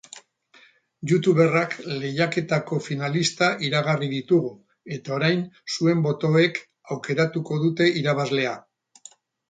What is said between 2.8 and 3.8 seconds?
finalistak